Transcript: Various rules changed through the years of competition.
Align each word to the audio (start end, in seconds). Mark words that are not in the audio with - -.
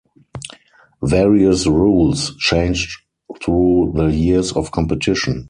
Various 1.03 1.67
rules 1.67 2.35
changed 2.37 3.03
through 3.39 3.93
the 3.95 4.05
years 4.07 4.51
of 4.51 4.71
competition. 4.71 5.39